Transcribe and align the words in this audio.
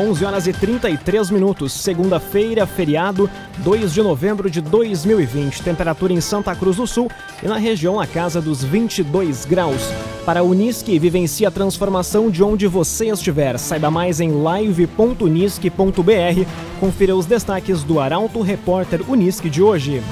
11 0.00 0.24
horas 0.24 0.46
e 0.46 0.52
33 0.54 1.30
minutos, 1.30 1.74
segunda-feira, 1.74 2.66
feriado, 2.66 3.28
2 3.58 3.92
de 3.92 4.02
novembro 4.02 4.50
de 4.50 4.62
2020. 4.62 5.62
Temperatura 5.62 6.14
em 6.14 6.22
Santa 6.22 6.56
Cruz 6.56 6.76
do 6.76 6.86
Sul 6.86 7.10
e 7.42 7.46
na 7.46 7.58
região 7.58 8.00
a 8.00 8.06
casa 8.06 8.40
dos 8.40 8.64
22 8.64 9.44
graus. 9.44 9.92
Para 10.24 10.40
a 10.40 10.42
Unisque, 10.42 10.98
vivencie 10.98 11.44
a 11.44 11.50
transformação 11.50 12.30
de 12.30 12.42
onde 12.42 12.66
você 12.66 13.10
estiver. 13.10 13.58
Saiba 13.58 13.90
mais 13.90 14.20
em 14.20 14.30
live.unisque.br. 14.30 16.46
Confira 16.80 17.14
os 17.14 17.26
destaques 17.26 17.82
do 17.82 18.00
Arauto 18.00 18.40
Repórter 18.40 19.02
Unisque 19.06 19.50
de 19.50 19.62
hoje. 19.62 20.02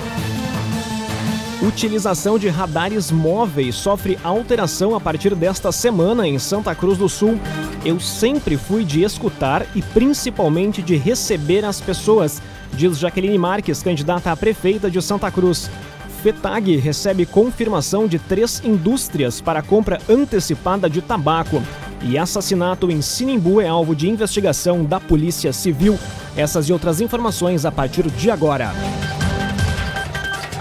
Utilização 1.60 2.38
de 2.38 2.48
radares 2.48 3.10
móveis 3.10 3.74
sofre 3.74 4.16
alteração 4.22 4.94
a 4.94 5.00
partir 5.00 5.34
desta 5.34 5.72
semana 5.72 6.26
em 6.26 6.38
Santa 6.38 6.72
Cruz 6.72 6.96
do 6.96 7.08
Sul. 7.08 7.36
Eu 7.84 7.98
sempre 7.98 8.56
fui 8.56 8.84
de 8.84 9.02
escutar 9.02 9.66
e 9.74 9.82
principalmente 9.82 10.80
de 10.80 10.94
receber 10.94 11.64
as 11.64 11.80
pessoas, 11.80 12.40
diz 12.74 12.96
Jaqueline 12.96 13.36
Marques, 13.36 13.82
candidata 13.82 14.30
a 14.30 14.36
prefeita 14.36 14.88
de 14.88 15.02
Santa 15.02 15.32
Cruz. 15.32 15.68
FETAG 16.22 16.76
recebe 16.76 17.26
confirmação 17.26 18.06
de 18.06 18.20
três 18.20 18.62
indústrias 18.64 19.40
para 19.40 19.60
compra 19.60 20.00
antecipada 20.08 20.88
de 20.88 21.02
tabaco. 21.02 21.60
E 22.02 22.16
assassinato 22.16 22.88
em 22.88 23.02
Sinimbu 23.02 23.60
é 23.60 23.66
alvo 23.66 23.96
de 23.96 24.08
investigação 24.08 24.84
da 24.84 25.00
Polícia 25.00 25.52
Civil. 25.52 25.98
Essas 26.36 26.68
e 26.68 26.72
outras 26.72 27.00
informações 27.00 27.64
a 27.64 27.72
partir 27.72 28.08
de 28.08 28.30
agora. 28.30 28.72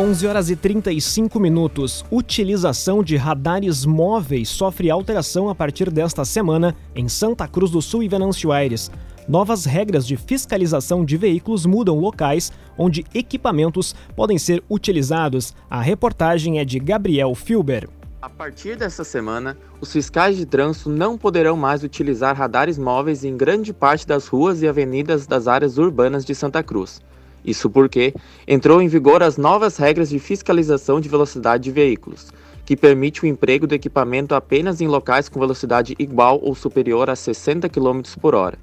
11 0.00 0.26
horas 0.26 0.48
e 0.48 0.56
35 0.56 1.38
minutos. 1.38 2.06
Utilização 2.10 3.04
de 3.04 3.18
radares 3.18 3.84
móveis 3.84 4.48
sofre 4.48 4.88
alteração 4.88 5.50
a 5.50 5.54
partir 5.54 5.90
desta 5.90 6.24
semana 6.24 6.74
em 6.94 7.06
Santa 7.06 7.46
Cruz 7.46 7.70
do 7.70 7.82
Sul 7.82 8.02
e 8.02 8.08
Venâncio 8.08 8.50
Aires. 8.50 8.90
Novas 9.28 9.66
regras 9.66 10.06
de 10.06 10.16
fiscalização 10.16 11.04
de 11.04 11.18
veículos 11.18 11.66
mudam 11.66 11.98
locais 11.98 12.50
onde 12.78 13.04
equipamentos 13.12 13.94
podem 14.16 14.38
ser 14.38 14.64
utilizados. 14.70 15.54
A 15.68 15.82
reportagem 15.82 16.58
é 16.58 16.64
de 16.64 16.78
Gabriel 16.78 17.34
Filber. 17.34 17.86
A 18.22 18.30
partir 18.30 18.76
desta 18.78 19.04
semana, 19.04 19.54
os 19.82 19.92
fiscais 19.92 20.34
de 20.34 20.46
trânsito 20.46 20.88
não 20.88 21.18
poderão 21.18 21.58
mais 21.58 21.84
utilizar 21.84 22.34
radares 22.34 22.78
móveis 22.78 23.22
em 23.22 23.36
grande 23.36 23.74
parte 23.74 24.06
das 24.06 24.28
ruas 24.28 24.62
e 24.62 24.66
avenidas 24.66 25.26
das 25.26 25.46
áreas 25.46 25.76
urbanas 25.76 26.24
de 26.24 26.34
Santa 26.34 26.62
Cruz. 26.62 27.02
Isso 27.44 27.70
porque 27.70 28.14
entrou 28.46 28.82
em 28.82 28.88
vigor 28.88 29.22
as 29.22 29.36
novas 29.36 29.76
regras 29.76 30.10
de 30.10 30.18
fiscalização 30.18 31.00
de 31.00 31.08
velocidade 31.08 31.64
de 31.64 31.70
veículos, 31.70 32.30
que 32.64 32.76
permite 32.76 33.24
o 33.24 33.26
emprego 33.26 33.66
do 33.66 33.74
equipamento 33.74 34.34
apenas 34.34 34.80
em 34.80 34.86
locais 34.86 35.28
com 35.28 35.40
velocidade 35.40 35.94
igual 35.98 36.38
ou 36.42 36.54
superior 36.54 37.08
a 37.10 37.16
60 37.16 37.68
km 37.68 38.00
por 38.20 38.34
hora. 38.34 38.58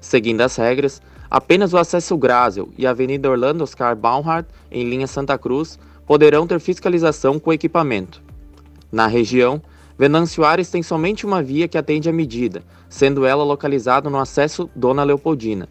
Seguindo 0.00 0.40
as 0.40 0.56
regras, 0.56 1.02
apenas 1.30 1.72
o 1.72 1.78
acesso 1.78 2.16
Grasel 2.16 2.68
e 2.76 2.86
a 2.86 2.90
Avenida 2.90 3.30
Orlando 3.30 3.64
Oscar 3.64 3.94
Baumhart, 3.94 4.46
em 4.70 4.88
linha 4.88 5.06
Santa 5.06 5.36
Cruz, 5.36 5.78
poderão 6.06 6.46
ter 6.46 6.60
fiscalização 6.60 7.38
com 7.38 7.50
o 7.50 7.52
equipamento. 7.52 8.22
Na 8.90 9.06
região, 9.06 9.60
Venâncio 9.98 10.44
Ares 10.44 10.70
tem 10.70 10.82
somente 10.82 11.24
uma 11.24 11.42
via 11.42 11.66
que 11.66 11.78
atende 11.78 12.08
à 12.08 12.12
medida, 12.12 12.62
sendo 12.88 13.24
ela 13.24 13.42
localizada 13.42 14.10
no 14.10 14.18
acesso 14.18 14.70
Dona 14.74 15.02
Leopoldina. 15.02 15.68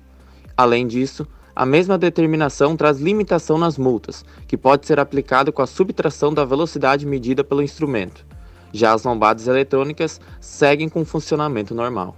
Além 0.57 0.87
disso, 0.87 1.27
a 1.55 1.65
mesma 1.65 1.97
determinação 1.97 2.75
traz 2.75 2.99
limitação 2.99 3.57
nas 3.57 3.77
multas, 3.77 4.25
que 4.45 4.57
pode 4.57 4.85
ser 4.85 4.99
aplicada 4.99 5.51
com 5.51 5.61
a 5.61 5.67
subtração 5.67 6.33
da 6.33 6.43
velocidade 6.43 7.05
medida 7.05 7.43
pelo 7.43 7.61
instrumento. 7.61 8.25
Já 8.73 8.93
as 8.93 9.03
lombadas 9.03 9.47
eletrônicas 9.47 10.19
seguem 10.41 10.89
com 10.89 11.05
funcionamento 11.05 11.73
normal. 11.73 12.17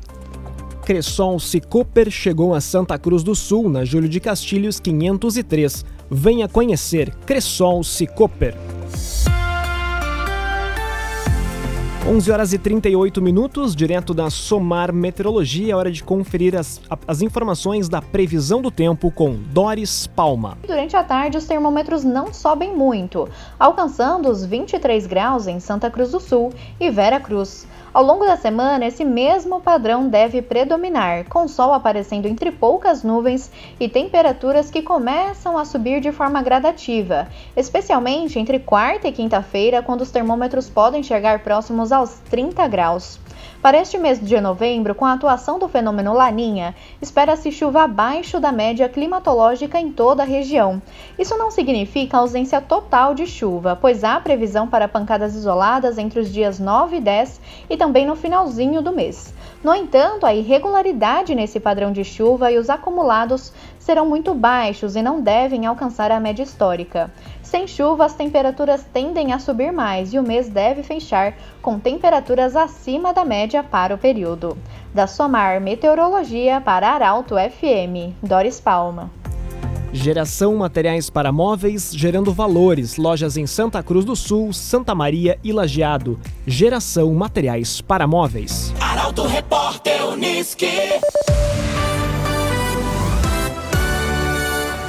Cressol 0.85 1.41
Cicoper 1.41 2.11
chegou 2.11 2.55
a 2.55 2.61
Santa 2.61 2.99
Cruz 2.99 3.23
do 3.23 3.35
Sul 3.35 3.71
na 3.71 3.87
Júlio 3.87 4.07
de 4.07 4.21
Castilhos 4.21 4.79
503. 4.79 5.83
Venha 6.11 6.47
conhecer 6.47 7.11
Cressol 7.25 7.83
Cicoper. 7.83 8.55
11 12.07 12.31
horas 12.31 12.53
e 12.53 12.59
38 12.59 13.23
minutos, 13.23 13.75
direto 13.75 14.13
da 14.13 14.29
Somar 14.29 14.93
Meteorologia, 14.93 15.73
é 15.73 15.75
hora 15.75 15.91
de 15.91 16.05
conferir 16.05 16.55
as, 16.55 16.79
as 17.09 17.23
informações 17.23 17.89
da 17.89 18.03
previsão 18.03 18.61
do 18.61 18.71
tempo 18.71 19.11
com 19.11 19.37
Doris 19.37 20.07
Palma. 20.07 20.59
Durante 20.67 20.95
a 20.95 21.03
tarde, 21.03 21.39
os 21.39 21.47
termômetros 21.47 22.05
não 22.05 22.31
sobem 22.31 22.77
muito, 22.77 23.27
alcançando 23.59 24.29
os 24.29 24.45
23 24.45 25.07
graus 25.07 25.47
em 25.47 25.59
Santa 25.59 25.91
Cruz 25.91 26.11
do 26.11 26.21
Sul 26.21 26.53
e 26.79 26.91
Vera 26.91 27.19
Cruz. 27.19 27.67
Ao 27.95 28.03
longo 28.03 28.27
da 28.27 28.37
semana, 28.37 28.87
esse 28.87 29.05
mesmo 29.05 29.61
padrão 29.61 30.09
deve 30.09 30.43
predominar, 30.43 31.27
com 31.29 31.47
sol 31.47 31.73
aparecendo 31.73 32.27
entre 32.27 32.51
poucas 32.51 33.05
nuvens 33.05 33.53
e 33.79 33.89
temperaturas 33.89 34.69
que 34.69 34.83
começam 34.83 35.57
a 35.57 35.65
subir 35.65 36.01
de 36.01 36.11
forma 36.11 36.43
gradativa, 36.43 37.29
especialmente 37.57 38.37
entre 38.37 38.59
quarta 38.59 39.07
e 39.07 39.13
quinta-feira, 39.13 39.81
quando 39.81 40.01
os 40.01 40.11
termômetros 40.11 40.69
podem 40.69 41.05
chegar 41.05 41.45
próximos 41.45 41.93
aos 41.93 42.19
30 42.29 42.67
graus. 42.67 43.21
Para 43.65 43.79
este 43.79 43.97
mês 43.97 44.21
de 44.21 44.39
novembro, 44.43 44.95
com 44.95 45.07
a 45.07 45.15
atuação 45.15 45.59
do 45.59 45.69
fenômeno 45.69 46.13
Laninha, 46.13 46.75
espera-se 47.01 47.51
chuva 47.51 47.85
abaixo 47.85 48.39
da 48.39 48.53
média 48.53 48.91
climatológica 48.91 49.81
em 49.81 49.91
toda 49.91 50.23
a 50.23 50.27
região. 50.27 50.83
Isso 51.19 51.35
não 51.39 51.51
significa 51.51 52.19
ausência 52.19 52.61
total 52.61 53.15
de 53.15 53.27
chuva, 53.27 53.75
pois 53.75 54.05
há 54.05 54.21
previsão 54.21 54.69
para 54.69 54.87
pancadas 54.87 55.35
isoladas 55.35 55.97
entre 55.97 56.21
os 56.21 56.31
dias 56.31 56.61
9 56.61 56.97
e 56.97 57.01
10 57.01 57.41
e 57.71 57.77
também 57.79 58.05
no 58.05 58.15
finalzinho 58.15 58.83
do 58.83 58.93
mês. 58.93 59.33
No 59.65 59.75
entanto, 59.75 60.27
a 60.27 60.35
irregularidade 60.35 61.35
nesse 61.35 61.59
padrão 61.59 61.91
de 61.91 62.05
chuva 62.05 62.53
e 62.53 62.59
os 62.59 62.69
acumulados 62.69 63.51
serão 63.85 64.07
muito 64.07 64.33
baixos 64.33 64.97
e 64.97 65.03
não 65.03 65.21
devem 65.21 65.67
alcançar 65.67 66.11
a 66.11 66.19
média 66.19 66.43
histórica. 66.43 67.11
Sem 67.43 67.67
chuva, 67.69 68.07
as 68.07 68.15
temperaturas 68.15 68.83
tendem 68.93 69.33
a 69.35 69.39
subir 69.39 69.73
mais 69.73 70.15
e 70.15 70.19
o 70.19 70.23
mês 70.23 70.49
deve 70.49 70.83
fechar 70.83 71.35
com 71.61 71.79
temperaturas 71.79 72.57
acima 72.57 73.13
da 73.13 73.27
média 73.27 73.63
para 73.63 73.95
o 73.95 73.99
período. 73.99 74.57
Da 74.95 75.07
Somar 75.07 75.61
Meteorologia 75.61 76.63
para 76.63 76.89
Arauto 76.89 77.35
FM, 77.35 78.15
Doris 78.23 78.59
Palma. 78.59 79.11
Geração 79.93 80.57
Materiais 80.57 81.11
para 81.11 81.31
Móveis, 81.31 81.93
gerando 81.95 82.33
valores. 82.33 82.97
Lojas 82.97 83.37
em 83.37 83.47
Santa 83.47 83.83
Cruz 83.83 84.05
do 84.05 84.17
Sul, 84.17 84.53
Santa 84.53 84.95
Maria 84.95 85.39
e 85.45 85.53
Lajeado. 85.53 86.19
Geração 86.47 87.13
Materiais 87.13 87.83
para 87.83 88.07
Móveis. 88.07 88.73
Arauto 88.81 89.25
Repórter 89.27 90.09
Uniski. 90.09 91.01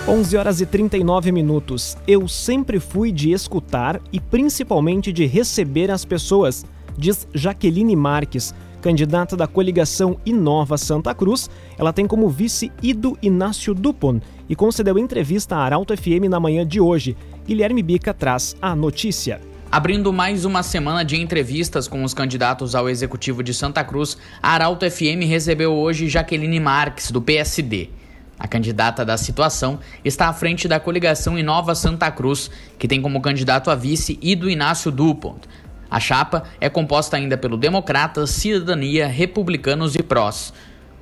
11 0.08 0.38
horas 0.38 0.62
e 0.62 0.68
39 0.68 1.32
minutos. 1.32 1.98
Eu 2.08 2.28
sempre 2.28 2.80
fui 2.80 3.12
de 3.12 3.32
escutar 3.32 4.00
e 4.14 4.20
principalmente 4.20 5.12
de 5.12 5.26
receber 5.26 5.90
as 5.90 6.06
pessoas, 6.06 6.64
diz 6.96 7.28
Jaqueline 7.34 7.96
Marques, 7.96 8.54
candidata 8.84 9.36
da 9.36 9.48
coligação 9.48 10.16
Inova 10.24 10.78
Santa 10.78 11.12
Cruz. 11.16 11.50
Ela 11.76 11.92
tem 11.92 12.06
como 12.06 12.30
vice 12.30 12.72
Ido 12.84 13.18
Inácio 13.20 13.74
Dupont 13.74 14.22
e 14.48 14.56
concedeu 14.56 15.00
entrevista 15.00 15.56
à 15.56 15.64
Arauto 15.64 15.98
FM 15.98 16.30
na 16.30 16.40
manhã 16.40 16.68
de 16.68 16.80
hoje. 16.80 17.18
Guilherme 17.48 17.82
Bica 17.82 18.14
traz 18.14 18.56
a 18.62 18.76
notícia. 18.76 19.42
Abrindo 19.72 20.14
mais 20.14 20.46
uma 20.46 20.62
semana 20.62 21.04
de 21.04 21.20
entrevistas 21.20 21.88
com 21.88 22.04
os 22.04 22.14
candidatos 22.14 22.76
ao 22.76 22.88
Executivo 22.88 23.42
de 23.42 23.56
Santa 23.56 23.84
Cruz, 23.84 24.20
a 24.40 24.52
Arauto 24.52 24.90
FM 24.90 25.26
recebeu 25.28 25.74
hoje 25.74 26.08
Jaqueline 26.08 26.60
Marques, 26.60 27.10
do 27.10 27.20
PSD. 27.20 27.90
A 28.38 28.48
candidata 28.48 29.06
da 29.06 29.18
situação 29.18 29.80
está 30.04 30.28
à 30.28 30.34
frente 30.34 30.68
da 30.68 30.80
coligação 30.80 31.40
Inova 31.40 31.74
Santa 31.74 32.12
Cruz, 32.12 32.52
que 32.78 32.88
tem 32.88 33.02
como 33.02 33.22
candidato 33.22 33.72
a 33.72 33.76
vice 33.76 34.20
Ido 34.22 34.50
Inácio 34.50 34.92
Dupont. 34.92 35.42
A 35.90 36.00
chapa 36.00 36.44
é 36.60 36.70
composta 36.70 37.16
ainda 37.16 37.38
pelo 37.38 37.56
Democratas, 37.56 38.32
Cidadania, 38.32 39.08
Republicanos 39.08 39.96
e 39.96 40.04
PROS. 40.04 40.54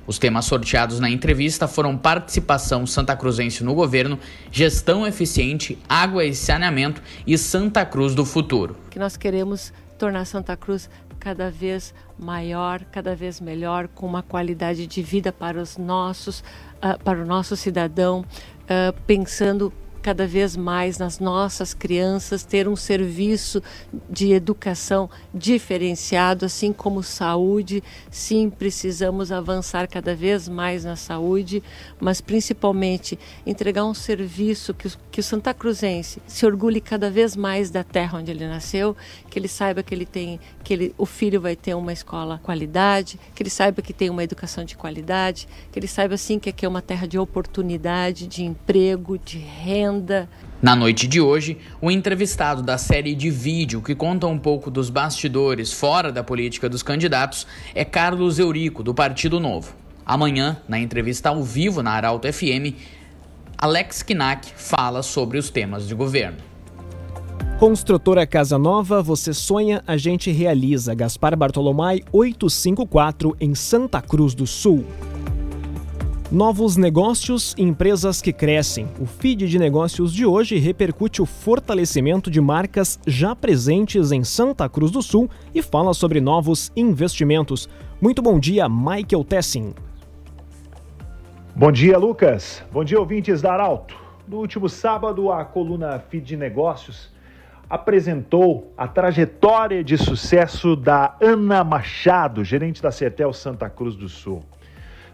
Os 0.06 0.18
temas 0.18 0.44
sorteados 0.44 1.00
na 1.00 1.08
entrevista 1.08 1.66
foram 1.66 1.96
participação 1.96 2.86
santacruzense 2.86 3.64
no 3.64 3.74
governo, 3.74 4.18
gestão 4.52 5.06
eficiente, 5.06 5.78
água 5.88 6.24
e 6.24 6.34
saneamento 6.34 7.02
e 7.26 7.38
Santa 7.38 7.86
Cruz 7.86 8.14
do 8.14 8.24
futuro. 8.24 8.76
Que 8.90 8.98
nós 8.98 9.16
queremos 9.16 9.72
tornar 9.98 10.26
Santa 10.26 10.56
Cruz 10.56 10.90
cada 11.18 11.50
vez 11.50 11.94
maior, 12.18 12.84
cada 12.92 13.14
vez 13.14 13.40
melhor, 13.40 13.88
com 13.88 14.06
uma 14.06 14.22
qualidade 14.22 14.86
de 14.86 15.02
vida 15.02 15.32
para 15.32 15.60
os 15.60 15.76
nossos, 15.76 16.40
uh, 16.76 17.02
para 17.02 17.20
o 17.20 17.26
nosso 17.26 17.56
cidadão, 17.56 18.24
uh, 18.62 18.92
pensando 19.06 19.72
cada 20.04 20.26
vez 20.26 20.54
mais 20.54 20.98
nas 20.98 21.18
nossas 21.18 21.72
crianças, 21.72 22.44
ter 22.44 22.68
um 22.68 22.76
serviço 22.76 23.62
de 24.10 24.32
educação 24.32 25.08
diferenciado, 25.32 26.44
assim 26.44 26.74
como 26.74 27.02
saúde. 27.02 27.82
Sim, 28.10 28.50
precisamos 28.50 29.32
avançar 29.32 29.88
cada 29.88 30.14
vez 30.14 30.46
mais 30.46 30.84
na 30.84 30.94
saúde, 30.94 31.62
mas 31.98 32.20
principalmente 32.20 33.18
entregar 33.46 33.86
um 33.86 33.94
serviço 33.94 34.74
que, 34.74 34.92
que 35.10 35.20
o 35.20 35.22
Santa 35.22 35.54
Cruzense 35.54 36.20
se 36.26 36.44
orgulhe 36.44 36.82
cada 36.82 37.08
vez 37.08 37.34
mais 37.34 37.70
da 37.70 37.82
terra 37.82 38.18
onde 38.18 38.30
ele 38.30 38.46
nasceu, 38.46 38.94
que 39.30 39.38
ele 39.38 39.48
saiba 39.48 39.82
que 39.82 39.94
ele 39.94 40.04
tem, 40.04 40.38
que 40.62 40.74
ele, 40.74 40.94
o 40.98 41.06
filho 41.06 41.40
vai 41.40 41.56
ter 41.56 41.72
uma 41.72 41.94
escola 41.94 42.38
qualidade, 42.42 43.18
que 43.34 43.42
ele 43.42 43.48
saiba 43.48 43.80
que 43.80 43.94
tem 43.94 44.10
uma 44.10 44.22
educação 44.22 44.66
de 44.66 44.76
qualidade, 44.76 45.48
que 45.72 45.78
ele 45.78 45.88
saiba 45.88 46.18
sim 46.18 46.38
que 46.38 46.50
aqui 46.50 46.66
é 46.66 46.68
uma 46.68 46.82
terra 46.82 47.08
de 47.08 47.18
oportunidade, 47.18 48.26
de 48.26 48.44
emprego, 48.44 49.16
de 49.16 49.38
renda 49.38 49.93
na 50.62 50.74
noite 50.74 51.06
de 51.06 51.20
hoje, 51.20 51.58
o 51.80 51.90
entrevistado 51.90 52.62
da 52.62 52.78
série 52.78 53.14
de 53.14 53.30
vídeo 53.30 53.82
que 53.82 53.94
conta 53.94 54.26
um 54.26 54.38
pouco 54.38 54.70
dos 54.70 54.88
bastidores 54.88 55.72
fora 55.72 56.10
da 56.10 56.24
política 56.24 56.68
dos 56.68 56.82
candidatos 56.82 57.46
é 57.74 57.84
Carlos 57.84 58.38
Eurico, 58.38 58.82
do 58.82 58.94
Partido 58.94 59.38
Novo. 59.38 59.74
Amanhã, 60.06 60.56
na 60.66 60.78
entrevista 60.78 61.28
ao 61.28 61.42
vivo 61.42 61.82
na 61.82 61.90
Arauto 61.90 62.32
FM, 62.32 62.74
Alex 63.58 64.02
Kinak 64.02 64.52
fala 64.56 65.02
sobre 65.02 65.38
os 65.38 65.50
temas 65.50 65.86
de 65.86 65.94
governo. 65.94 66.38
Construtora 67.58 68.26
Casa 68.26 68.58
Nova, 68.58 69.02
você 69.02 69.32
sonha, 69.32 69.82
a 69.86 69.96
gente 69.96 70.30
realiza. 70.30 70.94
Gaspar 70.94 71.36
Bartolomai 71.36 72.00
854 72.12 73.36
em 73.40 73.54
Santa 73.54 74.02
Cruz 74.02 74.34
do 74.34 74.46
Sul. 74.46 74.84
Novos 76.34 76.76
negócios 76.76 77.54
e 77.56 77.62
empresas 77.62 78.20
que 78.20 78.32
crescem. 78.32 78.88
O 78.98 79.06
feed 79.06 79.46
de 79.46 79.56
negócios 79.56 80.12
de 80.12 80.26
hoje 80.26 80.58
repercute 80.58 81.22
o 81.22 81.26
fortalecimento 81.26 82.28
de 82.28 82.40
marcas 82.40 82.98
já 83.06 83.36
presentes 83.36 84.10
em 84.10 84.24
Santa 84.24 84.68
Cruz 84.68 84.90
do 84.90 85.00
Sul 85.00 85.30
e 85.54 85.62
fala 85.62 85.94
sobre 85.94 86.20
novos 86.20 86.72
investimentos. 86.74 87.68
Muito 88.00 88.20
bom 88.20 88.40
dia, 88.40 88.68
Michael 88.68 89.22
Tessin. 89.22 89.74
Bom 91.54 91.70
dia, 91.70 91.96
Lucas. 91.98 92.64
Bom 92.72 92.82
dia, 92.82 92.98
ouvintes 92.98 93.40
da 93.40 93.52
Arauto. 93.52 93.96
No 94.26 94.38
último 94.38 94.68
sábado, 94.68 95.30
a 95.30 95.44
coluna 95.44 96.00
Feed 96.00 96.26
de 96.26 96.36
Negócios 96.36 97.12
apresentou 97.70 98.72
a 98.76 98.88
trajetória 98.88 99.84
de 99.84 99.96
sucesso 99.96 100.74
da 100.74 101.16
Ana 101.20 101.62
Machado, 101.62 102.42
gerente 102.42 102.82
da 102.82 102.90
Certel 102.90 103.32
Santa 103.32 103.70
Cruz 103.70 103.94
do 103.94 104.08
Sul. 104.08 104.42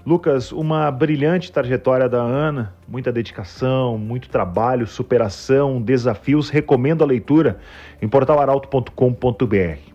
Lucas, 0.04 0.50
uma 0.50 0.90
brilhante 0.90 1.52
trajetória 1.52 2.08
da 2.08 2.22
Ana, 2.22 2.74
muita 2.88 3.12
dedicação, 3.12 3.98
muito 3.98 4.30
trabalho, 4.30 4.86
superação, 4.86 5.80
desafios. 5.80 6.48
Recomendo 6.48 7.04
a 7.04 7.06
leitura 7.06 7.58
em 8.00 8.08
portalaralto.com.br. 8.08 9.90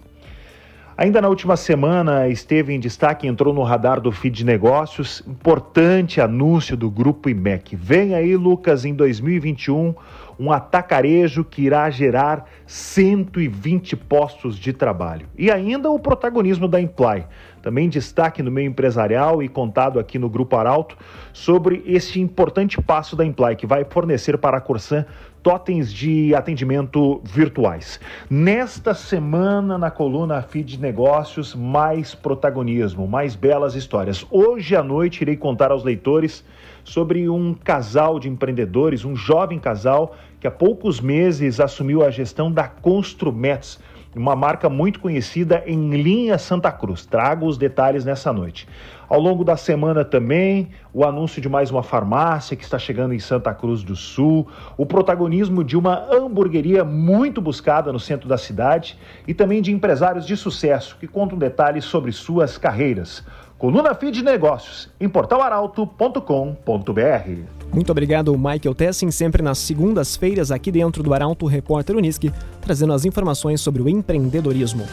Ainda 0.98 1.22
na 1.22 1.28
última 1.28 1.58
semana 1.58 2.30
esteve 2.30 2.72
em 2.72 2.80
destaque, 2.80 3.28
entrou 3.28 3.54
no 3.54 3.64
radar 3.64 4.00
do 4.00 4.14
feed 4.14 4.38
de 4.38 4.46
negócios, 4.46 5.22
importante 5.28 6.22
anúncio 6.22 6.78
do 6.78 6.90
grupo 6.90 7.28
IMEC. 7.28 7.76
Vem 7.76 8.16
aí, 8.16 8.38
Lucas, 8.38 8.86
em 8.86 8.94
2021, 8.94 9.94
um 10.40 10.52
atacarejo 10.54 11.44
que 11.44 11.64
irá 11.64 11.90
gerar 11.90 12.46
120 12.66 13.98
postos 13.98 14.58
de 14.58 14.72
trabalho. 14.72 15.28
E 15.38 15.52
ainda 15.52 15.90
o 15.90 16.00
protagonismo 16.00 16.66
da 16.66 16.80
Imply, 16.80 17.26
também 17.66 17.90
destaque 17.90 18.44
no 18.44 18.52
meio 18.52 18.68
empresarial 18.68 19.42
e 19.42 19.50
contado 19.50 20.00
aqui 20.00 20.20
no 20.20 20.30
Grupo 20.30 20.56
Arauto 20.56 20.96
sobre 21.34 21.82
este 21.88 22.22
importante 22.22 22.80
passo 22.80 23.16
da 23.16 23.26
Imply, 23.26 23.56
que 23.56 23.66
vai 23.66 23.84
fornecer 23.84 24.38
para 24.38 24.58
a 24.58 24.62
Corsan 24.62 25.04
totens 25.42 25.92
de 25.92 26.36
atendimento 26.36 27.20
virtuais. 27.24 28.00
Nesta 28.30 28.94
semana, 28.94 29.80
na 29.80 29.90
coluna 29.90 30.44
Feed 30.44 30.80
Negócios, 30.80 31.56
mais 31.56 32.14
protagonismo, 32.14 33.08
mais 33.08 33.36
belas 33.36 33.74
histórias. 33.74 34.24
Hoje 34.30 34.76
à 34.76 34.84
noite 34.84 35.22
irei 35.22 35.36
contar 35.36 35.72
aos 35.72 35.84
leitores 35.84 36.46
sobre 36.84 37.28
um 37.28 37.56
casal 37.56 38.20
de 38.20 38.30
empreendedores, 38.30 39.04
um 39.04 39.16
jovem 39.16 39.58
casal 39.58 40.16
que 40.40 40.46
há 40.46 40.52
poucos 40.52 41.02
meses 41.02 41.60
assumiu 41.60 42.06
a 42.06 42.12
gestão 42.12 42.52
da 42.52 42.68
Construmets 42.68 43.80
uma 44.16 44.36
marca 44.36 44.70
muito 44.70 45.00
conhecida 45.00 45.64
em 45.66 46.02
linha 46.02 46.38
Santa 46.38 46.72
Cruz. 46.72 47.06
Trago 47.06 47.46
os 47.46 47.58
detalhes 47.58 48.06
nessa 48.06 48.32
noite. 48.32 48.68
Ao 49.08 49.20
longo 49.20 49.44
da 49.44 49.58
semana 49.58 50.04
também, 50.04 50.70
o 50.94 51.06
anúncio 51.06 51.42
de 51.42 51.50
mais 51.50 51.70
uma 51.70 51.84
farmácia 51.84 52.56
que 52.56 52.64
está 52.64 52.80
chegando 52.80 53.14
em 53.14 53.20
Santa 53.20 53.54
Cruz 53.54 53.84
do 53.84 53.96
Sul, 53.96 54.48
o 54.78 54.86
protagonismo 54.86 55.64
de 55.64 55.78
uma 55.78 56.08
hamburgueria 56.12 56.84
muito 56.84 57.42
buscada 57.42 57.92
no 57.92 58.00
centro 58.00 58.28
da 58.28 58.38
cidade 58.38 58.98
e 59.28 59.34
também 59.34 59.62
de 59.62 59.72
empresários 59.72 60.26
de 60.26 60.36
sucesso 60.36 60.98
que 61.00 61.08
contam 61.08 61.38
detalhes 61.38 61.86
sobre 61.86 62.12
suas 62.12 62.58
carreiras. 62.58 63.24
Coluna 63.58 63.94
Feed 63.94 64.24
Negócios, 64.24 64.92
em 65.00 65.08
portalaralto.com.br. 65.08 67.65
Muito 67.76 67.92
obrigado, 67.92 68.36
Michael 68.38 68.74
Tessin, 68.74 69.12
sempre 69.12 69.44
nas 69.44 69.58
segundas-feiras 69.58 70.50
aqui 70.50 70.72
dentro 70.72 71.04
do 71.04 71.14
Arauto 71.14 71.46
Repórter 71.46 71.98
Unisque, 71.98 72.32
trazendo 72.62 72.94
as 72.94 73.04
informações 73.04 73.60
sobre 73.60 73.82
o 73.82 73.90
empreendedorismo. 73.90 74.86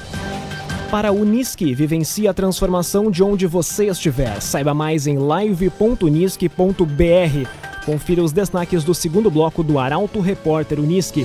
Para 0.90 1.10
a 1.10 1.12
Unisque, 1.12 1.72
vivencie 1.74 2.26
a 2.26 2.34
transformação 2.34 3.08
de 3.08 3.22
onde 3.22 3.46
você 3.46 3.86
estiver. 3.86 4.42
Saiba 4.42 4.74
mais 4.74 5.06
em 5.06 5.16
live.unisque.br. 5.16 7.86
Confira 7.86 8.20
os 8.20 8.32
destaques 8.32 8.82
do 8.82 8.92
segundo 8.92 9.30
bloco 9.30 9.62
do 9.62 9.78
Arauto 9.78 10.18
Repórter 10.18 10.80
Unisque. 10.80 11.24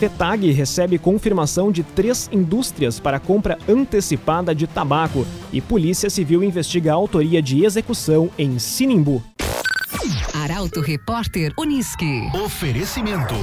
FETAG 0.00 0.50
recebe 0.50 0.98
confirmação 0.98 1.70
de 1.70 1.84
três 1.84 2.28
indústrias 2.32 2.98
para 2.98 3.20
compra 3.20 3.56
antecipada 3.68 4.52
de 4.52 4.66
tabaco 4.66 5.24
e 5.52 5.60
Polícia 5.60 6.10
Civil 6.10 6.42
investiga 6.42 6.90
a 6.90 6.96
autoria 6.96 7.40
de 7.40 7.64
execução 7.64 8.28
em 8.36 8.58
Sinimbu. 8.58 9.22
Arauto 10.34 10.80
Repórter 10.80 11.52
Uniski. 11.58 12.30
Oferecimento. 12.44 13.34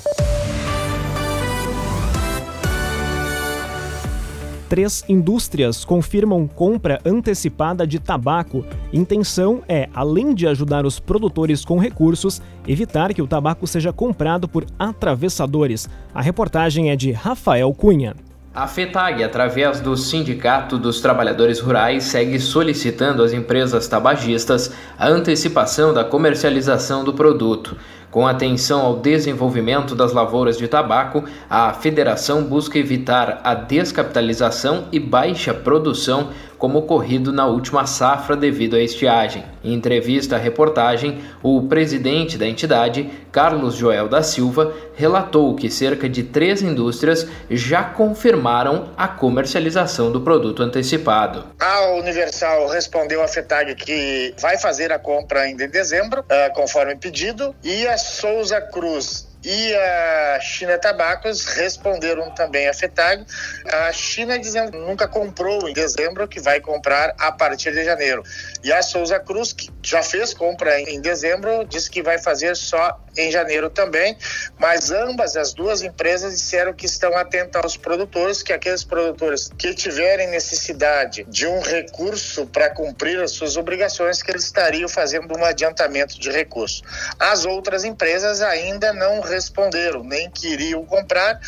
Três 4.68 5.04
indústrias 5.08 5.86
confirmam 5.86 6.48
compra 6.48 7.00
antecipada 7.06 7.86
de 7.86 8.00
tabaco. 8.00 8.66
Intenção 8.92 9.62
é, 9.68 9.88
além 9.94 10.34
de 10.34 10.48
ajudar 10.48 10.86
os 10.86 11.00
produtores 11.00 11.64
com 11.64 11.78
recursos, 11.78 12.42
evitar 12.68 13.14
que 13.14 13.22
o 13.22 13.28
tabaco 13.28 13.68
seja 13.68 13.94
comprado 13.94 14.48
por 14.48 14.66
atravessadores. 14.80 15.88
A 16.14 16.22
reportagem 16.22 16.90
é 16.90 16.96
de 16.96 17.12
Rafael 17.12 17.72
Cunha. 17.74 18.16
A 18.56 18.68
FETAG, 18.68 19.22
através 19.22 19.82
do 19.82 19.98
Sindicato 19.98 20.78
dos 20.78 21.02
Trabalhadores 21.02 21.60
Rurais, 21.60 22.06
segue 22.06 22.40
solicitando 22.40 23.22
às 23.22 23.34
empresas 23.34 23.86
tabagistas 23.86 24.72
a 24.98 25.10
antecipação 25.10 25.94
da 25.94 26.06
comercialização 26.06 27.04
do 27.04 27.14
produto. 27.14 27.76
Com 28.10 28.26
atenção 28.26 28.80
ao 28.80 28.96
desenvolvimento 28.96 29.94
das 29.94 30.14
lavouras 30.14 30.58
de 30.58 30.70
tabaco, 30.70 31.26
a 31.50 31.74
federação 31.74 32.46
busca 32.46 32.80
evitar 32.80 33.42
a 33.44 33.54
descapitalização 33.54 34.86
e 34.90 35.02
baixa 35.02 35.54
produção 35.54 36.30
como 36.66 36.80
ocorrido 36.80 37.32
na 37.32 37.46
última 37.46 37.86
safra 37.86 38.36
devido 38.36 38.76
à 38.76 38.80
estiagem. 38.80 39.44
Em 39.64 39.72
entrevista 39.72 40.36
à 40.36 40.40
reportagem, 40.40 41.24
o 41.44 41.62
presidente 41.68 42.40
da 42.40 42.48
entidade, 42.48 43.08
Carlos 43.32 43.76
Joel 43.76 44.10
da 44.10 44.24
Silva, 44.24 44.74
relatou 44.96 45.56
que 45.56 45.70
cerca 45.70 46.10
de 46.10 46.24
três 46.24 46.64
indústrias 46.64 47.28
já 47.52 47.84
confirmaram 47.84 48.90
a 48.98 49.08
comercialização 49.08 50.12
do 50.12 50.22
produto 50.22 50.64
antecipado. 50.64 51.46
A 51.60 51.92
Universal 52.00 52.68
respondeu 52.70 53.22
à 53.22 53.28
FETAG 53.28 53.76
que 53.76 54.34
vai 54.42 54.58
fazer 54.58 54.92
a 54.92 54.98
compra 54.98 55.42
ainda 55.42 55.66
em 55.66 55.70
dezembro, 55.70 56.26
conforme 56.56 56.96
pedido, 56.96 57.54
e 57.64 57.86
a 57.86 57.96
Souza 57.96 58.60
Cruz 58.60 59.35
e 59.46 59.76
a 59.76 60.40
China 60.42 60.78
Tabacos 60.80 61.46
responderam 61.46 62.32
também 62.32 62.68
à 62.68 62.74
FETAG. 62.74 63.24
A 63.72 63.92
China 63.94 64.40
dizendo 64.40 64.72
que 64.72 64.78
nunca 64.78 65.08
comprou 65.08 65.70
em 65.70 65.74
dezembro, 65.74 66.28
que 66.28 66.40
vai 66.40 66.60
comprar 66.60 67.14
a 67.20 67.32
partir 67.32 67.72
de 67.72 67.84
janeiro. 67.84 68.24
E 68.64 68.74
a 68.74 68.82
Souza 68.82 69.20
Cruz, 69.20 69.54
que 69.54 69.70
já 69.84 70.02
fez 70.02 70.34
compra 70.34 70.82
em 70.82 71.00
dezembro, 71.00 71.64
disse 71.66 71.92
que 71.92 72.02
vai 72.02 72.18
fazer 72.18 72.56
só 72.56 73.05
em 73.18 73.32
janeiro 73.32 73.70
também. 73.70 74.18
Mas 74.58 74.92
ambas 74.92 75.36
as 75.36 75.54
duas 75.54 75.82
empresas 75.82 76.36
disseram 76.36 76.74
que 76.74 76.86
estão 76.86 77.16
atentas 77.18 77.64
aos 77.64 77.78
produtores, 77.78 78.42
que 78.44 78.54
aqueles 78.54 78.84
produtores 78.84 79.50
que 79.58 79.74
tiverem 79.74 80.28
necessidade 80.28 81.24
de 81.28 81.48
um 81.48 81.60
recurso 81.60 82.46
para 82.48 82.70
cumprir 82.70 83.20
as 83.22 83.32
suas 83.32 83.58
obrigações, 83.58 84.22
que 84.22 84.32
eles 84.32 84.46
estariam 84.46 84.88
fazendo 84.88 85.38
um 85.38 85.44
adiantamento 85.44 86.20
de 86.20 86.32
recurso. 86.32 86.84
As 87.20 87.46
outras 87.46 87.84
empresas 87.84 88.42
ainda 88.42 88.94
não 88.94 89.22
responderam, 89.22 90.04
nem 90.04 90.30
queriam 90.30 90.86
comprar 90.86 91.40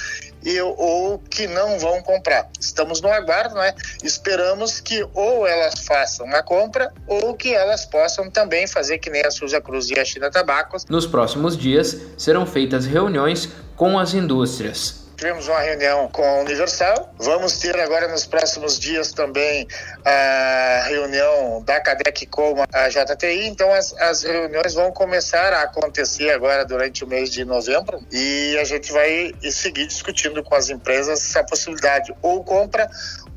e, 0.44 0.60
ou 0.62 1.20
que 1.20 1.48
não 1.48 1.80
vão 1.80 2.02
comprar. 2.02 2.50
Estamos 2.60 3.02
no 3.02 3.10
aguardo, 3.10 3.56
né? 3.56 3.74
Esperamos 4.04 4.80
que 4.80 5.06
ou 5.14 5.48
elas 5.48 5.80
façam 5.86 6.28
a 6.34 6.44
compra 6.44 6.92
ou 7.08 7.34
que 7.34 7.54
elas 7.54 7.86
possam 7.86 8.30
também 8.30 8.68
fazer 8.68 8.98
que 8.98 9.10
nem 9.10 9.26
a 9.26 9.32
Souza 9.32 9.60
Cruz 9.62 9.90
e 9.90 10.00
a 10.00 10.06
China 10.06 10.30
Tabacos. 10.30 10.86
Nos 10.86 11.06
próximos 11.06 11.58
dias 11.58 11.98
serão 12.18 12.46
feitas 12.46 12.86
reuniões 12.86 13.50
com 13.76 13.98
as 13.98 14.14
indústrias. 14.14 15.07
Tivemos 15.18 15.48
uma 15.48 15.60
reunião 15.60 16.08
com 16.10 16.24
a 16.24 16.42
Universal. 16.42 17.12
Vamos 17.18 17.58
ter 17.58 17.76
agora 17.80 18.08
nos 18.08 18.28
próximos 18.28 18.80
dias 18.80 19.12
também 19.12 19.68
a 20.06 20.84
reunião 20.86 21.64
da 21.64 21.82
CADEC 21.82 22.28
com 22.28 22.64
a 22.72 22.88
JTI. 22.88 23.48
Então, 23.48 23.74
as, 23.74 23.94
as 23.94 24.22
reuniões 24.22 24.76
vão 24.76 24.92
começar 24.92 25.54
a 25.54 25.64
acontecer 25.64 26.30
agora 26.30 26.64
durante 26.64 27.04
o 27.04 27.08
mês 27.08 27.32
de 27.32 27.44
novembro 27.44 28.00
e 28.12 28.56
a 28.62 28.64
gente 28.64 28.92
vai 28.92 29.34
seguir 29.50 29.88
discutindo 29.88 30.44
com 30.44 30.54
as 30.54 30.70
empresas 30.70 31.20
essa 31.20 31.44
possibilidade 31.44 32.14
ou 32.22 32.44
compra 32.44 32.88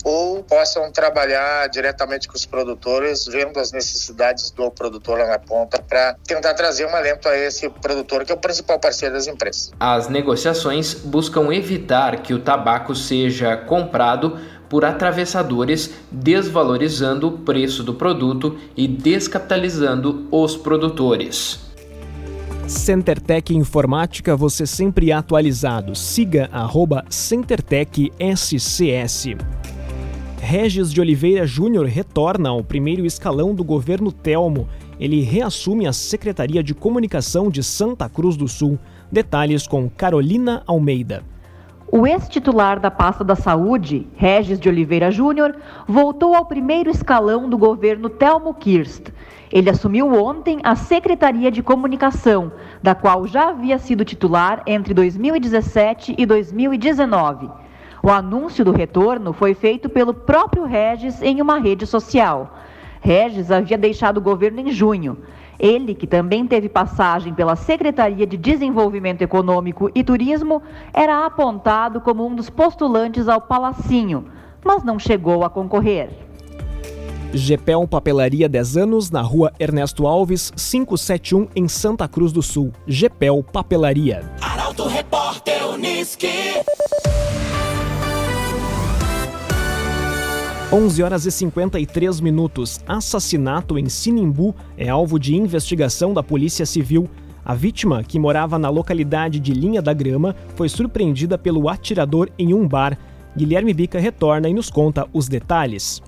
ou 0.04 0.42
possam 0.42 0.90
trabalhar 0.90 1.68
diretamente 1.68 2.28
com 2.28 2.34
os 2.34 2.46
produtores, 2.46 3.26
vendo 3.26 3.58
as 3.58 3.72
necessidades 3.72 4.50
do 4.50 4.70
produtor 4.70 5.18
lá 5.18 5.26
na 5.26 5.38
ponta, 5.38 5.82
para 5.82 6.16
tentar 6.26 6.54
trazer 6.54 6.86
um 6.86 6.94
alento 6.94 7.28
a 7.28 7.36
esse 7.36 7.68
produtor, 7.68 8.24
que 8.24 8.32
é 8.32 8.34
o 8.34 8.38
principal 8.38 8.78
parceiro 8.78 9.14
das 9.14 9.26
empresas. 9.26 9.72
As 9.78 10.08
negociações 10.08 10.94
buscam 10.94 11.52
evitar 11.54 12.22
que 12.22 12.34
o 12.34 12.40
tabaco 12.40 12.94
seja 12.94 13.56
comprado 13.56 14.38
por 14.68 14.84
atravessadores, 14.84 15.90
desvalorizando 16.10 17.26
o 17.26 17.38
preço 17.38 17.82
do 17.82 17.94
produto 17.94 18.56
e 18.76 18.86
descapitalizando 18.86 20.28
os 20.30 20.56
produtores. 20.56 21.58
CenterTech 22.68 23.52
Informática, 23.52 24.36
você 24.36 24.64
sempre 24.64 25.10
atualizado. 25.10 25.96
Siga 25.96 26.48
arroba 26.52 27.04
CenterTech 27.10 28.12
SCS. 28.36 29.34
Regis 30.42 30.90
de 30.90 31.00
Oliveira 31.00 31.46
Júnior 31.46 31.84
retorna 31.86 32.48
ao 32.48 32.64
primeiro 32.64 33.04
escalão 33.04 33.54
do 33.54 33.62
governo 33.62 34.10
Telmo. 34.10 34.66
Ele 34.98 35.20
reassume 35.20 35.86
a 35.86 35.92
Secretaria 35.92 36.62
de 36.62 36.74
Comunicação 36.74 37.50
de 37.50 37.62
Santa 37.62 38.08
Cruz 38.08 38.36
do 38.36 38.48
Sul. 38.48 38.78
Detalhes 39.12 39.66
com 39.66 39.88
Carolina 39.88 40.62
Almeida. 40.66 41.22
O 41.92 42.06
ex-titular 42.06 42.80
da 42.80 42.90
pasta 42.90 43.22
da 43.22 43.34
Saúde, 43.34 44.06
Regis 44.16 44.58
de 44.58 44.68
Oliveira 44.68 45.10
Júnior, 45.10 45.54
voltou 45.86 46.34
ao 46.34 46.46
primeiro 46.46 46.90
escalão 46.90 47.48
do 47.48 47.58
governo 47.58 48.08
Telmo 48.08 48.54
Kirst. 48.54 49.08
Ele 49.52 49.68
assumiu 49.68 50.12
ontem 50.14 50.58
a 50.64 50.74
Secretaria 50.74 51.50
de 51.50 51.62
Comunicação, 51.62 52.50
da 52.82 52.94
qual 52.94 53.26
já 53.26 53.50
havia 53.50 53.78
sido 53.78 54.04
titular 54.04 54.62
entre 54.66 54.94
2017 54.94 56.14
e 56.16 56.24
2019. 56.24 57.50
O 58.02 58.08
anúncio 58.08 58.64
do 58.64 58.72
retorno 58.72 59.32
foi 59.32 59.52
feito 59.52 59.88
pelo 59.88 60.14
próprio 60.14 60.64
Regis 60.64 61.20
em 61.20 61.40
uma 61.40 61.58
rede 61.58 61.86
social. 61.86 62.56
Regis 63.00 63.50
havia 63.50 63.76
deixado 63.76 64.18
o 64.18 64.22
governo 64.22 64.60
em 64.60 64.70
junho. 64.70 65.18
Ele, 65.58 65.94
que 65.94 66.06
também 66.06 66.46
teve 66.46 66.70
passagem 66.70 67.34
pela 67.34 67.54
Secretaria 67.54 68.26
de 68.26 68.38
Desenvolvimento 68.38 69.20
Econômico 69.20 69.90
e 69.94 70.02
Turismo, 70.02 70.62
era 70.94 71.26
apontado 71.26 72.00
como 72.00 72.26
um 72.26 72.34
dos 72.34 72.48
postulantes 72.48 73.28
ao 73.28 73.42
Palacinho, 73.42 74.24
mas 74.64 74.82
não 74.82 74.98
chegou 74.98 75.44
a 75.44 75.50
concorrer. 75.50 76.08
Gepel 77.32 77.86
Papelaria 77.86 78.48
10 78.48 78.76
anos, 78.78 79.10
na 79.10 79.20
rua 79.20 79.52
Ernesto 79.60 80.06
Alves, 80.06 80.50
571, 80.56 81.48
em 81.54 81.68
Santa 81.68 82.08
Cruz 82.08 82.32
do 82.32 82.42
Sul. 82.42 82.72
Gepel 82.86 83.44
Papelaria. 83.52 84.24
Arauto 84.40 84.88
Repórter 84.88 85.68
Unisque. 85.68 86.28
11 90.72 91.02
horas 91.02 91.26
e 91.26 91.32
53 91.32 92.20
minutos. 92.20 92.78
Assassinato 92.86 93.76
em 93.76 93.88
Sinimbu 93.88 94.54
é 94.78 94.88
alvo 94.88 95.18
de 95.18 95.34
investigação 95.34 96.14
da 96.14 96.22
Polícia 96.22 96.64
Civil. 96.64 97.10
A 97.44 97.56
vítima, 97.56 98.04
que 98.04 98.20
morava 98.20 98.56
na 98.56 98.68
localidade 98.68 99.40
de 99.40 99.52
Linha 99.52 99.82
da 99.82 99.92
Grama, 99.92 100.36
foi 100.54 100.68
surpreendida 100.68 101.36
pelo 101.36 101.68
atirador 101.68 102.30
em 102.38 102.54
um 102.54 102.68
bar. 102.68 102.96
Guilherme 103.36 103.74
Bica 103.74 103.98
retorna 103.98 104.48
e 104.48 104.54
nos 104.54 104.70
conta 104.70 105.08
os 105.12 105.26
detalhes. 105.26 106.00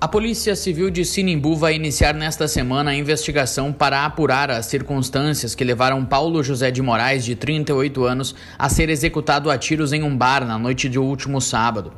A 0.00 0.08
Polícia 0.08 0.56
Civil 0.56 0.90
de 0.90 1.04
Sinimbu 1.04 1.54
vai 1.54 1.76
iniciar 1.76 2.12
nesta 2.12 2.48
semana 2.48 2.90
a 2.90 2.96
investigação 2.96 3.72
para 3.72 4.04
apurar 4.04 4.50
as 4.50 4.66
circunstâncias 4.66 5.54
que 5.54 5.62
levaram 5.62 6.04
Paulo 6.04 6.42
José 6.42 6.72
de 6.72 6.82
Moraes, 6.82 7.24
de 7.24 7.36
38 7.36 8.02
anos, 8.02 8.34
a 8.58 8.68
ser 8.68 8.88
executado 8.88 9.48
a 9.48 9.56
tiros 9.56 9.92
em 9.92 10.02
um 10.02 10.16
bar 10.16 10.44
na 10.44 10.58
noite 10.58 10.88
de 10.88 10.98
último 10.98 11.40
sábado. 11.40 11.92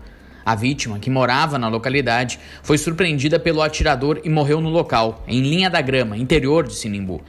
A 0.45 0.55
vítima, 0.55 0.99
que 0.99 1.11
morava 1.11 1.59
na 1.59 1.69
localidade, 1.69 2.39
foi 2.63 2.79
surpreendida 2.79 3.39
pelo 3.39 3.61
atirador 3.61 4.21
e 4.25 4.31
morreu 4.31 4.61
no 4.61 4.71
local, 4.71 5.23
em 5.29 5.41
Linha 5.41 5.69
da 5.69 5.81
Grama, 5.81 6.17
interior 6.17 6.67
de 6.67 6.75
Sinimbu. 6.75 7.21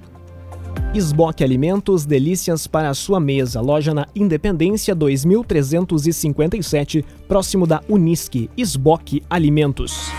Esboque 0.95 1.45
Alimentos, 1.45 2.06
delícias 2.06 2.66
para 2.66 2.88
a 2.88 2.95
sua 2.95 3.21
mesa. 3.21 3.61
Loja 3.61 3.92
na 3.92 4.06
Independência 4.14 4.95
2357, 4.95 7.04
próximo 7.28 7.66
da 7.66 7.83
Unisque. 7.88 8.49
Esboque 8.56 9.23
Alimentos. 9.28 10.11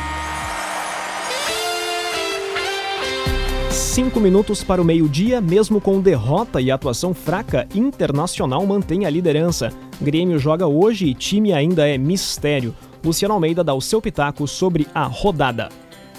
Cinco 3.71 4.19
minutos 4.19 4.63
para 4.63 4.79
o 4.79 4.85
meio-dia, 4.85 5.41
mesmo 5.41 5.81
com 5.81 5.99
derrota 5.99 6.61
e 6.61 6.69
atuação 6.69 7.15
fraca, 7.15 7.67
Internacional 7.73 8.63
mantém 8.63 9.07
a 9.07 9.09
liderança. 9.09 9.71
Grêmio 9.99 10.37
joga 10.37 10.67
hoje 10.67 11.07
e 11.07 11.15
time 11.15 11.51
ainda 11.51 11.89
é 11.89 11.97
mistério. 11.97 12.75
Luciano 13.03 13.33
Almeida 13.33 13.63
dá 13.63 13.73
o 13.73 13.81
seu 13.81 13.99
pitaco 13.99 14.47
sobre 14.47 14.85
a 14.93 15.05
rodada. 15.05 15.69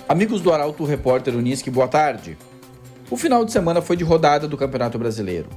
Amigos 0.09 0.41
do 0.41 0.53
Arauto 0.53 0.85
Repórter 0.85 1.37
Unisque, 1.37 1.71
boa 1.71 1.87
tarde. 1.87 2.37
O 3.11 3.17
final 3.17 3.43
de 3.43 3.53
semana 3.53 3.81
foi 3.81 3.97
de 3.97 4.05
rodada 4.05 4.47
do 4.47 4.57
Campeonato 4.57 4.99
Brasileiro. 4.99 5.49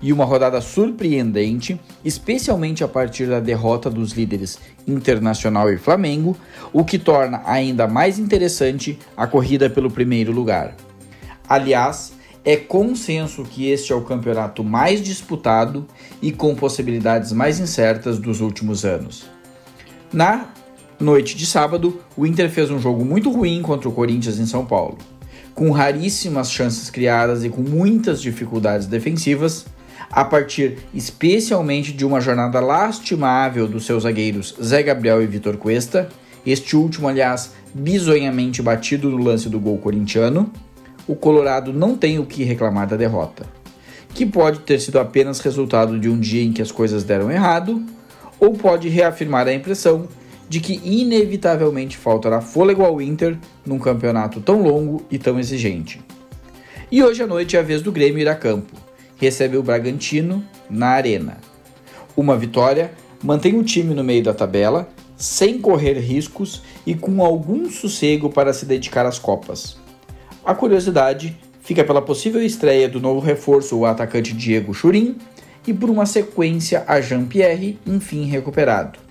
E 0.00 0.12
uma 0.12 0.24
rodada 0.24 0.60
surpreendente, 0.60 1.80
especialmente 2.04 2.84
a 2.84 2.88
partir 2.88 3.26
da 3.26 3.40
derrota 3.40 3.90
dos 3.90 4.12
líderes 4.12 4.58
Internacional 4.86 5.72
e 5.72 5.76
Flamengo, 5.76 6.36
o 6.72 6.84
que 6.84 6.98
torna 6.98 7.42
ainda 7.44 7.88
mais 7.88 8.18
interessante 8.18 8.98
a 9.16 9.26
corrida 9.26 9.68
pelo 9.68 9.90
primeiro 9.90 10.32
lugar. 10.32 10.76
Aliás, 11.48 12.12
é 12.44 12.56
consenso 12.56 13.42
que 13.42 13.68
este 13.68 13.92
é 13.92 13.96
o 13.96 14.02
campeonato 14.02 14.62
mais 14.62 15.02
disputado 15.02 15.86
e 16.20 16.30
com 16.30 16.54
possibilidades 16.54 17.32
mais 17.32 17.58
incertas 17.58 18.18
dos 18.18 18.40
últimos 18.40 18.84
anos. 18.84 19.24
Na 20.12 20.48
noite 21.00 21.36
de 21.36 21.46
sábado, 21.46 22.00
o 22.16 22.26
Inter 22.26 22.48
fez 22.48 22.70
um 22.70 22.78
jogo 22.78 23.04
muito 23.04 23.30
ruim 23.30 23.60
contra 23.60 23.88
o 23.88 23.92
Corinthians 23.92 24.38
em 24.38 24.46
São 24.46 24.64
Paulo. 24.64 24.98
Com 25.54 25.70
raríssimas 25.70 26.50
chances 26.50 26.90
criadas 26.90 27.44
e 27.44 27.48
com 27.48 27.62
muitas 27.62 28.20
dificuldades 28.20 28.86
defensivas, 28.86 29.66
a 30.10 30.24
partir 30.24 30.78
especialmente 30.94 31.92
de 31.92 32.04
uma 32.04 32.20
jornada 32.20 32.60
lastimável 32.60 33.66
dos 33.66 33.86
seus 33.86 34.02
zagueiros 34.02 34.54
Zé 34.62 34.82
Gabriel 34.82 35.22
e 35.22 35.26
Vitor 35.26 35.56
Cuesta, 35.56 36.08
este 36.44 36.76
último, 36.76 37.08
aliás, 37.08 37.52
bizonhamente 37.72 38.60
batido 38.60 39.08
no 39.08 39.22
lance 39.22 39.48
do 39.48 39.60
gol 39.60 39.78
corintiano, 39.78 40.52
o 41.06 41.14
Colorado 41.14 41.72
não 41.72 41.96
tem 41.96 42.18
o 42.18 42.26
que 42.26 42.44
reclamar 42.44 42.86
da 42.86 42.96
derrota, 42.96 43.44
que 44.14 44.26
pode 44.26 44.60
ter 44.60 44.80
sido 44.80 44.98
apenas 44.98 45.40
resultado 45.40 45.98
de 45.98 46.08
um 46.08 46.18
dia 46.18 46.42
em 46.42 46.52
que 46.52 46.62
as 46.62 46.70
coisas 46.70 47.04
deram 47.04 47.30
errado, 47.30 47.82
ou 48.38 48.52
pode 48.52 48.88
reafirmar 48.88 49.46
a 49.46 49.54
impressão 49.54 50.08
de 50.52 50.60
que 50.60 50.82
inevitavelmente 50.84 51.96
faltará 51.96 52.42
fôlego 52.42 52.84
ao 52.84 53.00
Inter 53.00 53.38
num 53.64 53.78
campeonato 53.78 54.38
tão 54.38 54.60
longo 54.60 55.02
e 55.10 55.18
tão 55.18 55.40
exigente. 55.40 55.98
E 56.90 57.02
hoje 57.02 57.22
à 57.22 57.26
noite 57.26 57.56
é 57.56 57.60
a 57.60 57.62
vez 57.62 57.80
do 57.80 57.90
Grêmio 57.90 58.18
ir 58.18 58.28
a 58.28 58.34
campo. 58.34 58.76
Recebe 59.16 59.56
o 59.56 59.62
Bragantino 59.62 60.44
na 60.68 60.88
Arena. 60.88 61.38
Uma 62.14 62.36
vitória 62.36 62.92
mantém 63.24 63.58
o 63.58 63.64
time 63.64 63.94
no 63.94 64.04
meio 64.04 64.22
da 64.22 64.34
tabela, 64.34 64.90
sem 65.16 65.58
correr 65.58 65.94
riscos 65.94 66.62
e 66.86 66.94
com 66.94 67.24
algum 67.24 67.70
sossego 67.70 68.28
para 68.28 68.52
se 68.52 68.66
dedicar 68.66 69.06
às 69.06 69.18
Copas. 69.18 69.78
A 70.44 70.54
curiosidade 70.54 71.34
fica 71.62 71.82
pela 71.82 72.02
possível 72.02 72.42
estreia 72.42 72.90
do 72.90 73.00
novo 73.00 73.20
reforço, 73.20 73.78
o 73.78 73.86
atacante 73.86 74.34
Diego 74.34 74.74
Churin, 74.74 75.16
e 75.66 75.72
por 75.72 75.88
uma 75.88 76.04
sequência 76.04 76.84
a 76.86 77.00
Jean-Pierre, 77.00 77.78
enfim 77.86 78.26
recuperado. 78.26 79.01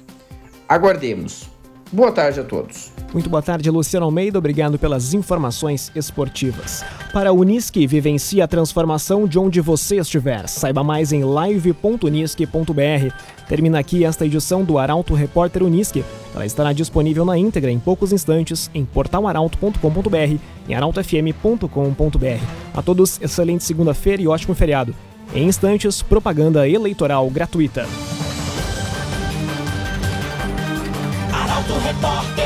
Aguardemos. 0.72 1.50
Boa 1.92 2.14
tarde 2.14 2.40
a 2.40 2.46
todos. 2.46 2.94
Muito 3.12 3.30
boa 3.30 3.42
tarde, 3.42 3.70
Luciano 3.70 4.06
Almeida. 4.06 4.40
Obrigado 4.40 4.80
pelas 4.80 5.14
informações 5.14 5.92
esportivas. 5.94 6.82
Para 7.12 7.32
a 7.32 7.34
Unisque, 7.34 7.86
vivencie 7.86 8.42
a 8.42 8.48
transformação 8.48 9.28
de 9.28 9.38
onde 9.38 9.60
você 9.60 9.98
estiver. 9.98 10.48
Saiba 10.48 10.82
mais 10.82 11.12
em 11.12 11.26
live.unisque.br. 11.26 13.14
Termina 13.50 13.80
aqui 13.80 14.06
esta 14.06 14.26
edição 14.26 14.64
do 14.64 14.78
Arauto 14.78 15.14
Repórter 15.14 15.62
Unisque. 15.62 16.06
Ela 16.34 16.46
estará 16.46 16.72
disponível 16.72 17.26
na 17.26 17.38
íntegra 17.38 17.70
em 17.70 17.78
poucos 17.78 18.14
instantes 18.14 18.72
em 18.74 18.86
portalaralto.com.br 18.86 20.40
e 20.70 20.74
arautofm.com.br. 20.74 22.46
A 22.74 22.82
todos, 22.82 23.20
excelente 23.22 23.66
segunda-feira 23.66 24.22
e 24.22 24.28
ótimo 24.30 24.56
feriado. 24.56 24.96
Em 25.36 25.50
instantes, 25.50 26.02
propaganda 26.02 26.66
eleitoral 26.66 27.30
gratuita. 27.30 27.86
Repórter. 31.80 32.41